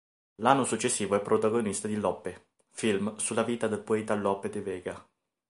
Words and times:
L'anno 0.37 0.63
successivo 0.63 1.15
è 1.15 1.21
protagonista 1.21 1.87
di 1.87 1.93
"Lope", 1.95 2.47
film 2.71 3.17
sulla 3.17 3.43
vita 3.43 3.67
del 3.67 3.83
poeta 3.83 4.15
Lope 4.15 4.49
de 4.49 4.61
Vega. 4.63 5.07